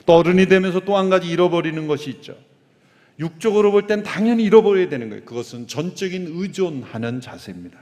또 0.05 0.17
어른이 0.17 0.45
되면서 0.45 0.81
또 0.81 0.97
한 0.99 1.09
가지 1.09 1.29
잃어버리는 1.29 1.87
것이 1.87 2.11
있죠. 2.11 2.35
육적으로 3.17 3.71
볼 3.71 3.87
땐 3.87 4.03
당연히 4.03 4.43
잃어버려야 4.43 4.87
되는 4.87 5.09
거예요. 5.09 5.25
그것은 5.25 5.65
전적인 5.65 6.27
의존하는 6.29 7.19
자세입니다. 7.19 7.79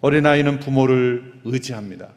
어린아이는 0.00 0.58
부모를 0.60 1.34
의지합니다. 1.44 2.08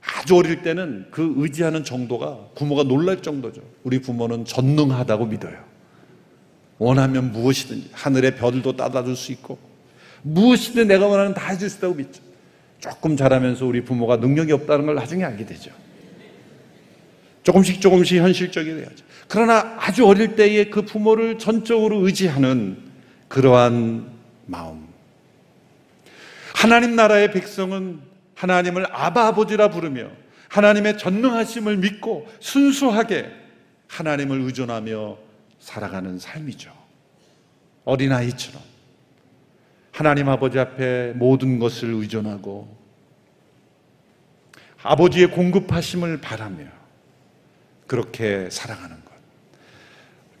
아주 0.00 0.36
어릴 0.36 0.62
때는 0.62 1.08
그 1.10 1.34
의지하는 1.36 1.84
정도가 1.84 2.48
부모가 2.54 2.82
놀랄 2.84 3.20
정도죠. 3.20 3.60
우리 3.84 4.00
부모는 4.00 4.46
전능하다고 4.46 5.26
믿어요. 5.26 5.69
원하면 6.80 7.30
무엇이든지 7.30 7.90
하늘의 7.92 8.36
별도 8.36 8.74
따다 8.74 9.04
줄 9.04 9.14
수 9.14 9.30
있고 9.32 9.58
무엇이든 10.22 10.88
내가 10.88 11.06
원하는 11.06 11.34
다 11.34 11.50
해줄 11.50 11.68
수 11.68 11.76
있다고 11.78 11.94
믿죠. 11.94 12.22
조금 12.78 13.16
자라면서 13.16 13.66
우리 13.66 13.84
부모가 13.84 14.16
능력이 14.16 14.50
없다는 14.52 14.86
걸 14.86 14.94
나중에 14.94 15.22
알게 15.22 15.44
되죠. 15.44 15.70
조금씩 17.42 17.82
조금씩 17.82 18.18
현실적이 18.18 18.74
돼야죠. 18.74 19.04
그러나 19.28 19.76
아주 19.78 20.06
어릴 20.06 20.36
때에 20.36 20.64
그 20.64 20.82
부모를 20.82 21.38
전적으로 21.38 22.06
의지하는 22.06 22.78
그러한 23.28 24.06
마음. 24.46 24.86
하나님 26.54 26.96
나라의 26.96 27.30
백성은 27.30 28.00
하나님을 28.34 28.86
아바 28.90 29.28
아버지라 29.28 29.68
부르며 29.68 30.08
하나님의 30.48 30.96
전능하심을 30.96 31.76
믿고 31.76 32.26
순수하게 32.40 33.30
하나님을 33.88 34.40
의존하며 34.40 35.29
살아가는 35.60 36.18
삶이죠. 36.18 36.72
어린아이처럼 37.84 38.60
하나님 39.92 40.28
아버지 40.28 40.58
앞에 40.58 41.12
모든 41.14 41.58
것을 41.58 41.90
의존하고 41.90 42.76
아버지의 44.82 45.30
공급하심을 45.30 46.20
바라며 46.20 46.64
그렇게 47.86 48.48
살아가는 48.50 48.96
것. 49.04 49.12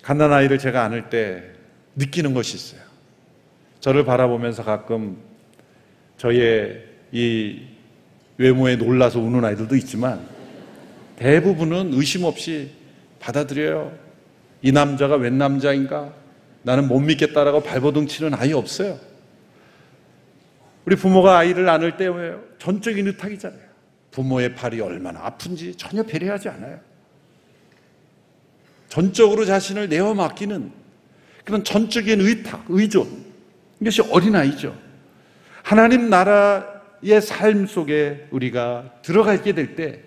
갓난아이를 0.02 0.58
제가 0.58 0.84
안을 0.84 1.10
때 1.10 1.44
느끼는 1.96 2.32
것이 2.32 2.56
있어요. 2.56 2.80
저를 3.80 4.04
바라보면서 4.04 4.64
가끔 4.64 5.18
저의 6.16 6.84
이 7.12 7.62
외모에 8.38 8.76
놀라서 8.76 9.20
우는 9.20 9.44
아이들도 9.44 9.76
있지만 9.76 10.26
대부분은 11.16 11.92
의심 11.92 12.24
없이 12.24 12.70
받아들여요. 13.18 14.09
이 14.62 14.72
남자가 14.72 15.16
웬 15.16 15.38
남자인가? 15.38 16.12
나는 16.62 16.88
못 16.88 17.00
믿겠다라고 17.00 17.62
발버둥 17.62 18.06
치는 18.06 18.34
아이 18.34 18.52
없어요. 18.52 18.98
우리 20.84 20.96
부모가 20.96 21.38
아이를 21.38 21.68
안을 21.68 21.96
때 21.96 22.08
전적인 22.58 23.06
의탁이잖아요. 23.06 23.70
부모의 24.10 24.54
발이 24.54 24.80
얼마나 24.80 25.20
아픈지 25.24 25.76
전혀 25.76 26.02
배려하지 26.02 26.48
않아요. 26.48 26.80
전적으로 28.88 29.44
자신을 29.44 29.88
내어 29.88 30.14
맡기는 30.14 30.72
그런 31.44 31.64
전적인 31.64 32.20
의탁, 32.20 32.64
의존. 32.68 33.24
이것이 33.80 34.02
어린아이죠. 34.02 34.76
하나님 35.62 36.10
나라의 36.10 37.20
삶 37.22 37.66
속에 37.66 38.26
우리가 38.30 38.94
들어가게 39.02 39.54
될 39.54 39.76
때 39.76 40.00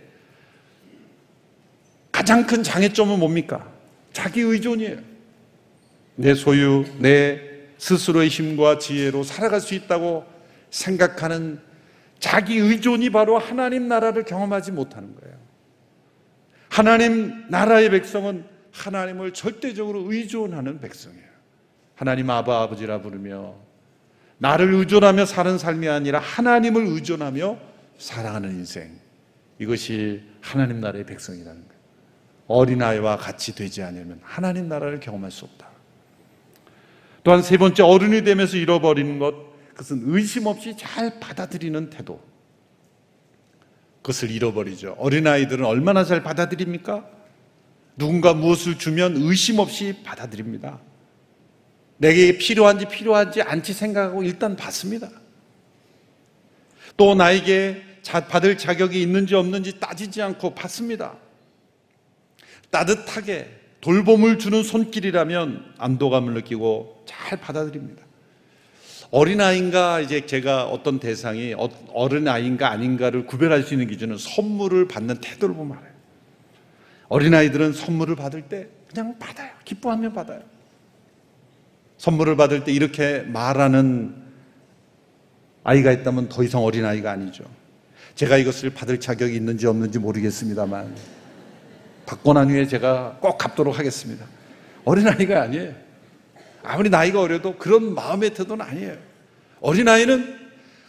가장 2.12 2.46
큰 2.46 2.62
장애점은 2.62 3.20
뭡니까? 3.20 3.73
자기 4.14 4.42
의존이에요. 4.42 4.98
내 6.16 6.36
소유, 6.36 6.86
내 7.00 7.42
스스로의 7.78 8.30
힘과 8.30 8.78
지혜로 8.78 9.24
살아갈 9.24 9.60
수 9.60 9.74
있다고 9.74 10.26
생각하는 10.70 11.60
자기 12.20 12.58
의존이 12.58 13.10
바로 13.10 13.38
하나님 13.38 13.88
나라를 13.90 14.24
경험하지 14.24 14.72
못하는 14.72 15.14
거예요. 15.16 15.38
하나님 16.70 17.46
나라의 17.50 17.90
백성은 17.90 18.46
하나님을 18.72 19.34
절대적으로 19.34 20.12
의존하는 20.12 20.80
백성이에요. 20.80 21.34
하나님 21.96 22.30
아바 22.30 22.64
아버지라 22.64 23.02
부르며 23.02 23.56
나를 24.38 24.74
의존하며 24.74 25.26
사는 25.26 25.58
삶이 25.58 25.88
아니라 25.88 26.20
하나님을 26.20 26.86
의존하며 26.88 27.58
살아가는 27.98 28.50
인생. 28.50 28.98
이것이 29.60 30.24
하나님 30.42 30.80
나라의 30.80 31.06
백성이라는 31.06 31.68
거예요. 31.68 31.73
어린아이와 32.48 33.18
같이 33.18 33.56
되지 33.56 33.82
않으면 33.84 34.20
하나님 34.24 34.68
나라를 34.68 35.00
경험할 35.00 35.32
수 35.32 35.46
없다. 35.46 35.68
또한 37.24 37.42
세 37.42 37.58
번째 37.58 37.84
어른이 37.84 38.24
되면서 38.24 38.58
잃어버리는 38.58 39.18
것 39.20 39.54
그것은 39.70 40.04
의심 40.06 40.46
없이 40.46 40.76
잘 40.78 41.20
받아들이는 41.20 41.90
태도. 41.90 42.22
그것을 44.02 44.30
잃어버리죠. 44.32 44.96
어린아이들은 45.00 45.66
얼마나 45.66 46.04
잘 46.04 46.22
받아들입니까? 46.22 47.08
누군가 47.96 48.34
무엇을 48.34 48.78
주면 48.78 49.16
의심 49.18 49.60
없이 49.60 49.96
받아들입니다. 50.04 50.80
내게 51.98 52.38
필요한지 52.38 52.86
필요한지 52.86 53.42
않지 53.42 53.74
생각하고 53.74 54.24
일단 54.24 54.56
받습니다. 54.56 55.10
또 56.98 57.16
나에게 57.16 57.82
받을 58.30 58.58
자격이 58.58 59.02
있는지 59.02 59.36
없는지 59.36 59.80
따지지 59.80 60.22
않고 60.22 60.54
받습니다. 60.54 61.16
따뜻하게 62.74 63.50
돌봄을 63.82 64.40
주는 64.40 64.64
손길이라면 64.64 65.76
안도감을 65.78 66.34
느끼고 66.34 67.04
잘 67.06 67.40
받아들입니다. 67.40 68.02
어린아이인가 69.12 70.00
이제 70.00 70.26
제가 70.26 70.66
어떤 70.66 71.00
대상이 71.00 71.54
어, 71.54 71.70
어린아이인가 71.94 72.72
아닌가를 72.72 73.28
구별할 73.28 73.62
수 73.62 73.76
있는 73.76 73.88
기준은 73.88 74.18
선물을 74.18 74.88
받는 74.88 75.22
태도를 75.22 75.54
보면 75.54 75.78
알아요. 75.78 75.94
어린아이들은 77.10 77.74
선물을 77.74 78.16
받을 78.16 78.42
때 78.42 78.70
그냥 78.90 79.20
받아요. 79.20 79.52
기뻐하면 79.66 80.14
받아요. 80.14 80.42
선물을 82.00 82.36
받을 82.36 82.64
때 82.64 82.72
이렇게 82.72 83.20
말하는 83.20 84.16
아이가 85.64 85.92
있다면 85.92 86.30
더 86.30 86.44
이상 86.44 86.64
어린아이가 86.64 87.12
아니죠. 87.12 87.44
제가 88.16 88.38
이것을 88.38 88.72
받을 88.72 89.00
자격이 89.00 89.36
있는지 89.36 89.68
없는지 89.68 90.00
모르겠습니다만 90.00 90.96
받고 92.06 92.34
난 92.34 92.50
후에 92.50 92.68
제가 92.68 93.18
꼭 93.22 93.38
갚도록 93.38 93.78
하겠습니다. 93.78 94.26
어린아이가 94.86 95.42
아니에요. 95.44 95.74
아무리 96.64 96.90
나이가 96.90 97.22
어려도 97.22 97.58
그런 97.58 97.94
마음의 97.94 98.34
태도는 98.34 98.66
아니에요. 98.66 98.98
어린아이는 99.62 100.40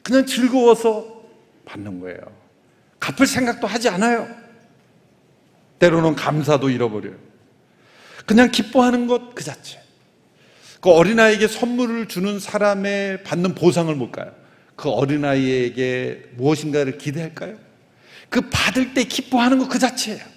그냥 0.02 0.26
즐거워서 0.26 1.22
받는 1.64 2.00
거예요. 2.00 2.18
갚을 3.00 3.26
생각도 3.26 3.66
하지 3.66 3.88
않아요. 3.88 4.28
때로는 5.78 6.14
감사도 6.14 6.70
잃어버려요. 6.70 7.14
그냥 8.26 8.50
기뻐하는 8.50 9.06
것 9.06 9.34
그 9.34 9.44
자체. 9.44 9.80
그 10.80 10.90
어린아이에게 10.90 11.48
선물을 11.48 12.08
주는 12.08 12.38
사람의 12.38 13.22
받는 13.24 13.54
보상을 13.54 13.94
뭘까요? 13.94 14.32
그 14.76 14.90
어린아이에게 14.90 16.30
무엇인가를 16.36 16.98
기대할까요? 16.98 17.56
그 18.28 18.42
받을 18.50 18.92
때 18.94 19.04
기뻐하는 19.04 19.58
것 19.58 19.68
그 19.68 19.78
자체예요. 19.78 20.33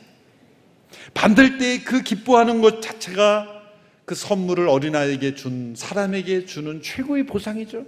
받을 1.13 1.57
때 1.57 1.83
그 1.83 2.01
기뻐하는 2.01 2.61
것 2.61 2.81
자체가 2.81 3.47
그 4.05 4.15
선물을 4.15 4.67
어린아이에게 4.69 5.35
준 5.35 5.73
사람에게 5.75 6.45
주는 6.45 6.81
최고의 6.81 7.25
보상이죠. 7.25 7.85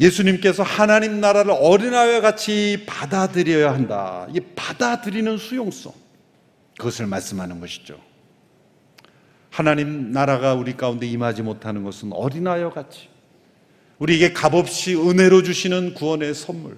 예수님께서 0.00 0.62
하나님 0.62 1.20
나라를 1.20 1.52
어린아이와 1.52 2.20
같이 2.20 2.84
받아들여야 2.86 3.72
한다. 3.72 4.26
이 4.34 4.40
받아들이는 4.56 5.38
수용성. 5.38 5.92
그것을 6.78 7.06
말씀하는 7.06 7.60
것이죠. 7.60 8.00
하나님 9.50 10.12
나라가 10.12 10.54
우리 10.54 10.76
가운데 10.76 11.06
임하지 11.06 11.42
못하는 11.42 11.84
것은 11.84 12.12
어린아이와 12.12 12.70
같이 12.70 13.08
우리에게 13.98 14.32
값없이 14.32 14.96
은혜로 14.96 15.42
주시는 15.42 15.94
구원의 15.94 16.34
선물. 16.34 16.76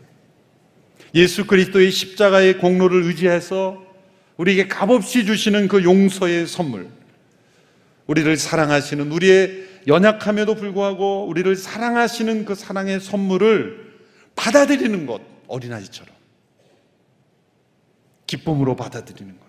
예수 1.15 1.47
그리스도의 1.47 1.91
십자가의 1.91 2.59
공로를 2.59 3.05
의지해서 3.05 3.83
우리에게 4.37 4.69
값없이 4.69 5.25
주시는 5.25 5.69
그 5.69 5.85
용서의 5.85 6.47
선물. 6.47 6.89
우리를 8.07 8.37
사랑하시는 8.37 9.11
우리의 9.11 9.69
연약함에도 9.87 10.55
불구하고 10.55 11.27
우리를 11.27 11.55
사랑하시는 11.57 12.45
그 12.45 12.55
사랑의 12.55 13.01
선물을 13.01 13.95
받아들이는 14.35 15.07
것 15.07 15.21
어린아이처럼. 15.47 16.15
기쁨으로 18.27 18.77
받아들이는 18.77 19.39
것. 19.39 19.45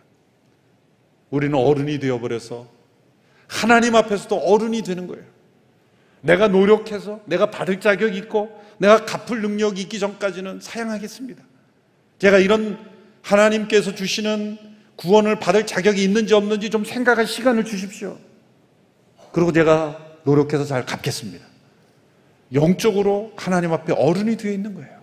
우리는 1.32 1.58
어른이 1.58 2.00
되어버려서 2.00 2.68
하나님 3.48 3.96
앞에서도 3.96 4.36
어른이 4.36 4.84
되는 4.84 5.08
거예요. 5.08 5.24
내가 6.22 6.48
노력해서 6.48 7.22
내가 7.26 7.52
받을 7.52 7.80
자격이 7.80 8.18
있고 8.20 8.62
내가 8.78 9.06
갚을 9.06 9.42
능력이 9.42 9.82
있기 9.82 10.00
전까지는 10.00 10.60
사양하겠습니다. 10.60 11.44
제가 12.20 12.40
이런 12.40 12.80
하나님께서 13.22 13.96
주시는 13.96 14.58
구원을 14.96 15.40
받을 15.40 15.66
자격이 15.66 16.04
있는지 16.04 16.34
없는지 16.34 16.70
좀 16.70 16.86
생각할 16.86 17.28
시간을 17.28 17.66
주십시오 17.66 18.18
그리고 19.32 19.52
제가 19.52 20.00
노력해서 20.24 20.66
잘 20.66 20.86
갚겠습니다. 20.86 21.46
영적으로 22.54 23.34
하나님 23.36 23.74
앞에 23.74 23.94
어른이 23.94 24.38
되어 24.38 24.52
있는 24.52 24.74
거예요. 24.74 24.96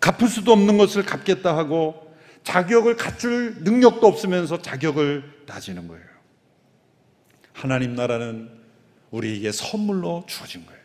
갚을 0.00 0.28
수도 0.28 0.52
없는 0.52 0.78
것을 0.78 1.04
갚겠다 1.04 1.56
하고 1.56 2.14
자격을 2.44 2.96
갖출 2.96 3.56
능력도 3.62 4.06
없으면서 4.06 4.62
자격을 4.62 5.44
따지는 5.46 5.88
거예요. 5.88 6.04
하나님 7.52 7.94
나라는 7.94 8.50
우리에게 9.10 9.52
선물로 9.52 10.24
주어진 10.26 10.64
거예요. 10.66 10.80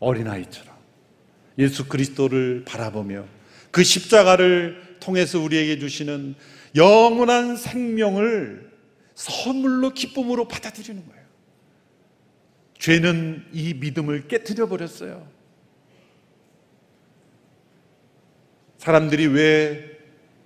어린아이처럼. 0.00 0.74
예수 1.58 1.88
그리스도를 1.88 2.64
바라보며 2.66 3.24
그 3.78 3.84
십자가를 3.84 4.96
통해서 4.98 5.38
우리에게 5.38 5.78
주시는 5.78 6.34
영원한 6.74 7.56
생명을 7.56 8.72
선물로 9.14 9.90
기쁨으로 9.94 10.48
받아들이는 10.48 11.06
거예요. 11.06 11.22
죄는 12.76 13.44
이 13.52 13.74
믿음을 13.74 14.26
깨뜨려 14.26 14.68
버렸어요. 14.68 15.28
사람들이 18.78 19.28
왜 19.28 19.96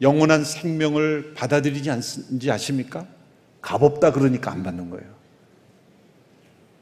영원한 0.02 0.44
생명을 0.44 1.32
받아들이지 1.32 1.88
않는지 1.88 2.50
아십니까? 2.50 3.08
값없다 3.62 4.12
그러니까 4.12 4.52
안 4.52 4.62
받는 4.62 4.90
거예요. 4.90 5.10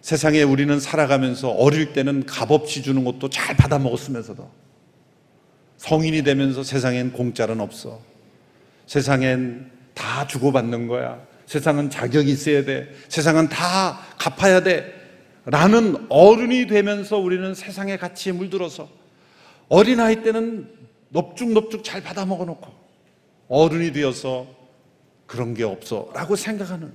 세상에 0.01 0.43
우리는 0.43 0.81
살아가면서 0.81 1.51
어릴 1.51 1.93
때는 1.93 2.27
값없이 2.27 2.83
주는 2.83 3.05
것도 3.05 3.31
잘 3.31 3.57
받아 3.57 3.79
먹었으면서도 3.79 4.60
성인이 5.81 6.23
되면서 6.25 6.63
세상엔 6.63 7.13
공짜는 7.13 7.59
없어. 7.59 8.01
세상엔 8.87 9.71
다 9.95 10.27
주고받는 10.27 10.89
거야. 10.89 11.19
세상은 11.47 11.89
자격이 11.89 12.31
있어야 12.31 12.65
돼. 12.67 12.91
세상은 13.09 13.49
다 13.49 13.99
갚아야 14.19 14.63
돼. 14.63 14.95
라는 15.47 15.97
어른이 16.11 16.67
되면서 16.67 17.17
우리는 17.17 17.55
세상의 17.55 17.97
가치에 17.97 18.33
물들어서 18.33 18.91
어린아이 19.71 20.23
때는 20.23 20.69
넙죽넙죽 21.09 21.83
잘 21.83 22.03
받아 22.03 22.27
먹어 22.27 22.45
놓고 22.45 22.71
어른이 23.49 23.93
되어서 23.93 24.47
그런 25.25 25.55
게 25.55 25.65
없어 25.65 26.11
라고 26.15 26.37
생각하는 26.37 26.93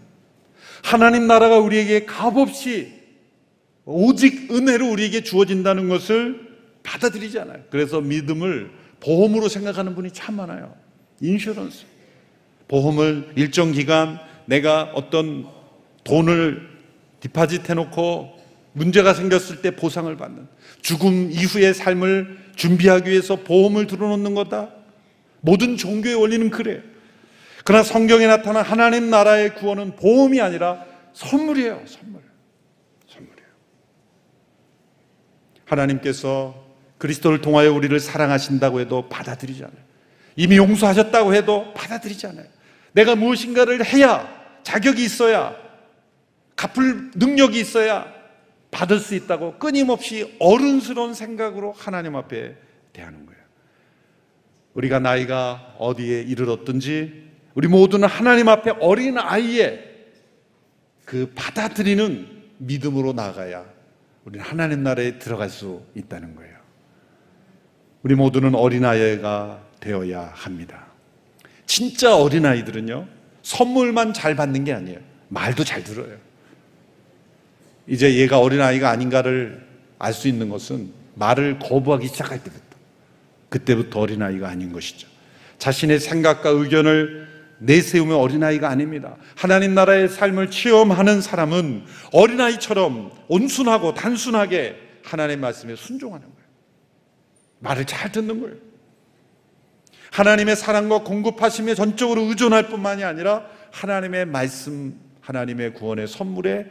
하나님 0.83 1.25
나라가 1.25 1.57
우리에게 1.57 2.05
값없이 2.05 2.93
오직 3.83 4.53
은혜로 4.53 4.91
우리에게 4.91 5.23
주어진다는 5.23 5.89
것을 5.89 6.44
받아들이지 6.85 7.39
않아요. 7.39 7.63
그래서 7.69 7.99
믿음을 7.99 8.71
보험으로 8.99 9.49
생각하는 9.49 9.95
분이 9.95 10.11
참 10.11 10.35
많아요. 10.35 10.73
인슈런스. 11.19 11.85
보험을 12.67 13.33
일정 13.35 13.71
기간 13.71 14.19
내가 14.45 14.91
어떤 14.93 15.47
돈을 16.03 16.69
디파짓 17.19 17.69
해놓고 17.69 18.35
문제가 18.73 19.13
생겼을 19.13 19.61
때 19.61 19.75
보상을 19.75 20.15
받는 20.15 20.47
죽음 20.81 21.31
이후의 21.31 21.73
삶을 21.73 22.37
준비하기 22.55 23.09
위해서 23.09 23.37
보험을 23.37 23.87
들어놓는 23.87 24.35
거다. 24.35 24.69
모든 25.41 25.77
종교의 25.77 26.15
원리는 26.15 26.49
그래요. 26.49 26.81
그러나 27.63 27.83
성경에 27.83 28.27
나타난 28.27 28.63
하나님 28.63 29.09
나라의 29.09 29.55
구원은 29.55 29.95
보험이 29.95 30.41
아니라 30.41 30.85
선물이에요. 31.13 31.83
선물. 31.87 32.21
선물이에요. 33.07 33.49
하나님께서 35.65 36.64
그리스도를 36.97 37.41
통하여 37.41 37.73
우리를 37.73 37.99
사랑하신다고 37.99 38.79
해도 38.79 39.09
받아들이지 39.09 39.63
않아요. 39.63 39.77
이미 40.35 40.57
용서하셨다고 40.57 41.33
해도 41.33 41.73
받아들이지 41.73 42.27
않아요. 42.27 42.45
내가 42.93 43.15
무엇인가를 43.15 43.85
해야 43.85 44.27
자격이 44.63 45.03
있어야 45.03 45.55
갚을 46.55 47.11
능력이 47.15 47.59
있어야 47.59 48.13
받을 48.71 48.99
수 48.99 49.15
있다고 49.15 49.57
끊임없이 49.57 50.35
어른스러운 50.39 51.13
생각으로 51.13 51.71
하나님 51.73 52.15
앞에 52.15 52.55
대하는 52.93 53.25
거예요. 53.25 53.41
우리가 54.73 54.99
나이가 54.99 55.75
어디에 55.77 56.21
이르렀든지 56.21 57.25
우리 57.53 57.67
모두는 57.67 58.07
하나님 58.07 58.49
앞에 58.49 58.71
어린 58.81 59.17
아이의 59.17 59.95
그 61.05 61.31
받아들이는 61.35 62.43
믿음으로 62.57 63.13
나가야 63.13 63.65
우리는 64.25 64.45
하나님 64.45 64.83
나라에 64.83 65.19
들어갈 65.19 65.49
수 65.49 65.83
있다는 65.95 66.35
거예요. 66.35 66.54
우리 68.05 68.13
모두는 68.13 68.53
어린아이가 68.53 69.61
되어야 69.79 70.31
합니다. 70.35 70.85
진짜 71.65 72.15
어린아이들은요, 72.15 73.07
선물만 73.41 74.13
잘 74.13 74.35
받는 74.35 74.63
게 74.63 74.73
아니에요. 74.73 74.99
말도 75.29 75.63
잘 75.63 75.83
들어요. 75.83 76.15
이제 77.87 78.13
얘가 78.17 78.37
어린아이가 78.37 78.91
아닌가를 78.91 79.65
알 79.97 80.13
수 80.13 80.27
있는 80.27 80.49
것은 80.49 80.91
말을 81.15 81.57
거부하기 81.57 82.07
시작할 82.09 82.43
때부터. 82.43 82.63
그때부터 83.49 84.01
어린아이가 84.01 84.49
아닌 84.49 84.71
것이죠. 84.71 85.07
자신의 85.57 85.99
생각과 85.99 86.49
의견을 86.49 87.27
내세우며 87.57 88.17
어린아이가 88.17 88.69
아닙니다. 88.69 89.15
하나님 89.35 89.73
나라의 89.73 90.09
삶을 90.09 90.51
체험하는 90.51 91.21
사람은 91.21 91.85
어린아이처럼 92.11 93.09
온순하고 93.29 93.95
단순하게 93.95 94.75
하나님 95.03 95.41
말씀에 95.41 95.75
순종하는 95.75 96.27
거예요. 96.27 96.34
말을 97.59 97.85
잘 97.85 98.11
듣는 98.11 98.41
거예요. 98.41 98.55
하나님의 100.11 100.55
사랑과 100.55 100.99
공급하심에 100.99 101.75
전적으로 101.75 102.21
의존할 102.23 102.69
뿐만이 102.69 103.03
아니라 103.03 103.45
하나님의 103.71 104.25
말씀, 104.25 104.97
하나님의 105.21 105.73
구원의 105.73 106.07
선물에 106.07 106.67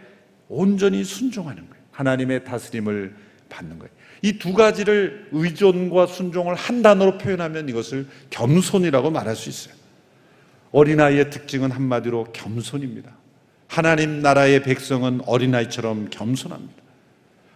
온전히 0.48 1.04
순종하는 1.04 1.68
거예요. 1.68 1.84
하나님의 1.90 2.44
다스림을 2.44 3.14
받는 3.48 3.78
거예요. 3.78 3.92
이 4.22 4.38
두 4.38 4.54
가지를 4.54 5.28
의존과 5.32 6.06
순종을 6.06 6.54
한 6.54 6.80
단어로 6.80 7.18
표현하면 7.18 7.68
이것을 7.68 8.06
겸손이라고 8.30 9.10
말할 9.10 9.36
수 9.36 9.50
있어요. 9.50 9.74
어린아이의 10.72 11.30
특징은 11.30 11.70
한마디로 11.70 12.32
겸손입니다. 12.32 13.12
하나님 13.68 14.20
나라의 14.20 14.62
백성은 14.62 15.20
어린아이처럼 15.26 16.08
겸손합니다. 16.10 16.82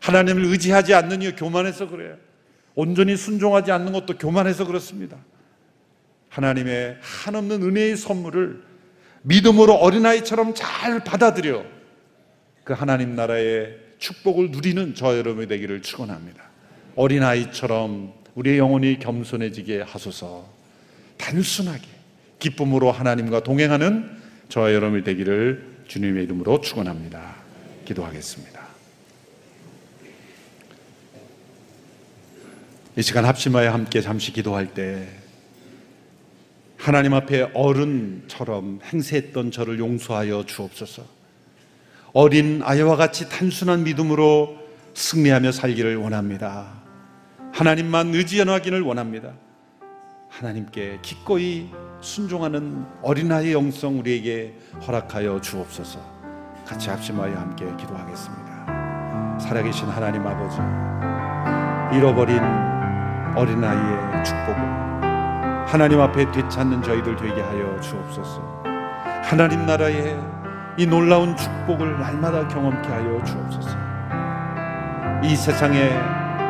하나님을 0.00 0.44
의지하지 0.44 0.94
않는 0.94 1.22
이유 1.22 1.34
교만해서 1.34 1.88
그래요. 1.88 2.16
온전히 2.78 3.16
순종하지 3.16 3.72
않는 3.72 3.92
것도 3.92 4.18
교만해서 4.18 4.64
그렇습니다. 4.64 5.16
하나님의 6.28 6.98
한없는 7.00 7.60
은혜의 7.60 7.96
선물을 7.96 8.62
믿음으로 9.22 9.74
어린아이처럼 9.74 10.54
잘 10.54 11.02
받아들여 11.02 11.64
그 12.62 12.74
하나님 12.74 13.16
나라의 13.16 13.76
축복을 13.98 14.52
누리는 14.52 14.94
저 14.94 15.18
여러분이 15.18 15.48
되기를 15.48 15.82
축원합니다. 15.82 16.40
어린아이처럼 16.94 18.12
우리의 18.36 18.58
영혼이 18.58 19.00
겸손해지게 19.00 19.80
하소서. 19.80 20.48
단순하게 21.16 21.82
기쁨으로 22.38 22.92
하나님과 22.92 23.42
동행하는 23.42 24.08
저와 24.50 24.72
여러분이 24.72 25.02
되기를 25.02 25.78
주님의 25.88 26.22
이름으로 26.22 26.60
축원합니다. 26.60 27.34
기도하겠습니다. 27.86 28.57
이 32.98 33.02
시간 33.02 33.24
합심하여 33.24 33.72
함께 33.72 34.00
잠시 34.00 34.32
기도할 34.32 34.74
때 34.74 35.06
하나님 36.76 37.14
앞에 37.14 37.52
어른처럼 37.54 38.80
행세했던 38.82 39.52
저를 39.52 39.78
용서하여 39.78 40.44
주옵소서. 40.46 41.04
어린 42.12 42.60
아이와 42.64 42.96
같이 42.96 43.28
단순한 43.28 43.84
믿음으로 43.84 44.58
승리하며 44.94 45.52
살기를 45.52 45.94
원합니다. 45.94 46.72
하나님만 47.52 48.16
의지하기를 48.16 48.80
원합니다. 48.80 49.32
하나님께 50.28 50.98
기꺼이 51.00 51.68
순종하는 52.00 52.84
어린아이의 53.02 53.52
영성 53.52 54.00
우리에게 54.00 54.54
허락하여 54.84 55.40
주옵소서. 55.40 56.00
같이 56.66 56.90
합심하여 56.90 57.32
함께 57.32 57.64
기도하겠습니다. 57.78 59.38
살아계신 59.40 59.86
하나님 59.86 60.26
아버지, 60.26 60.56
잃어버린 61.96 62.77
어린아이의 63.38 64.24
축복을 64.24 64.62
하나님 65.68 66.00
앞에 66.00 66.28
되찾는 66.32 66.82
저희들 66.82 67.14
되게 67.14 67.40
하여 67.40 67.78
주옵소서. 67.80 68.42
하나님 69.22 69.64
나라의 69.64 70.18
이 70.76 70.84
놀라운 70.84 71.36
축복을 71.36 72.00
날마다 72.00 72.48
경험케 72.48 72.88
하여 72.88 73.22
주옵소서. 73.22 73.78
이 75.22 75.36
세상의 75.36 75.90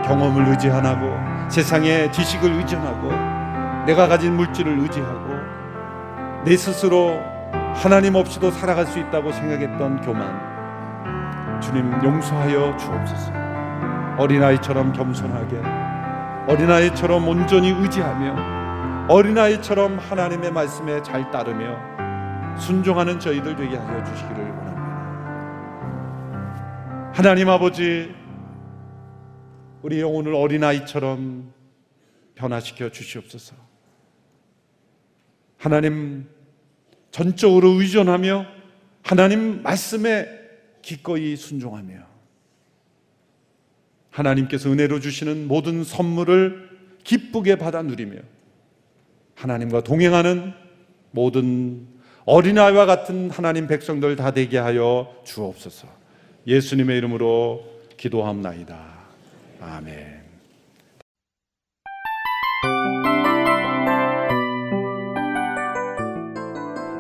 경험을 0.07 0.49
의지하고 0.49 1.51
세상의 1.51 2.11
지식을 2.11 2.53
의존하고 2.53 3.11
내가 3.85 4.09
가진 4.09 4.35
물질을 4.37 4.79
의지하고 4.79 5.29
내 6.47 6.57
스스로 6.57 7.21
하나님 7.75 8.15
없이도 8.15 8.51
살아갈 8.51 8.87
수 8.87 8.99
있다고 8.99 9.31
생각했던 9.31 10.01
교만 10.01 11.61
주님 11.61 11.93
용서하여 12.03 12.79
주옵소서. 12.79 13.33
어린아이처럼 14.17 14.95
겸손하게 14.95 15.88
어린아이처럼 16.49 17.29
온전히 17.29 17.69
의지하며 17.69 19.09
어린아이처럼 19.09 19.99
하나님의 19.99 20.51
말씀에 20.51 21.03
잘 21.03 21.31
따르며 21.31 22.57
순종하는 22.59 23.21
저희들 23.21 23.55
되게 23.55 23.77
하여 23.77 24.03
주시기를 24.03 24.49
원합니다. 24.49 24.79
하나님 27.15 27.51
아버지, 27.51 28.15
우리 29.83 30.01
영혼을 30.01 30.35
어린아이처럼 30.35 31.53
변화시켜 32.35 32.89
주시옵소서. 32.91 33.55
하나님 35.59 36.31
전적으로 37.11 37.73
의존하며 37.73 38.47
하나님 39.03 39.63
말씀에 39.63 40.27
기꺼이 40.81 41.37
순종하며 41.37 42.09
하나님께서 44.19 44.71
은혜로 44.71 45.01
주시는 45.01 45.47
모든 45.47 45.85
선물을 45.85 46.69
기쁘게 47.05 47.57
받아 47.57 47.83
누리며 47.83 48.19
하나님과 49.37 49.83
동행하는 49.83 50.53
모든 51.13 51.87
어린아이와 52.25 52.85
같은 52.87 53.31
하나님 53.31 53.67
백성들 53.67 54.17
다 54.17 54.33
되게 54.33 54.59
하여 54.59 55.15
주옵소서. 55.25 55.89
예수님의 56.47 56.99
이름으로 56.99 57.65
기도합나이다. 57.97 58.77
아멘. 59.61 60.19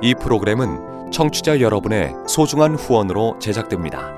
이 0.00 0.14
프로그램은 0.14 1.11
청취자 1.11 1.61
여러분의 1.61 2.12
소중한 2.28 2.76
후원으로 2.76 3.38
제작됩니다. 3.40 4.17